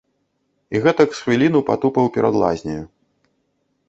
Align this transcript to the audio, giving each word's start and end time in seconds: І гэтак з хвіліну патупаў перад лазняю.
І 0.77 0.79
гэтак 0.85 1.09
з 1.17 1.19
хвіліну 1.25 1.59
патупаў 1.67 2.05
перад 2.15 2.33
лазняю. 2.45 2.79